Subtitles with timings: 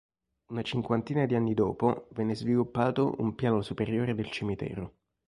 [0.53, 4.95] Una cinquantina di anni dopo venne sviluppato un piano superiore del cimitero.